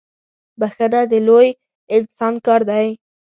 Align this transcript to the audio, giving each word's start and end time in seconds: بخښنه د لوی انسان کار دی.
بخښنه 0.59 1.01
د 1.11 1.13
لوی 1.27 1.47
انسان 1.95 2.33
کار 2.45 2.61
دی. 2.69 2.87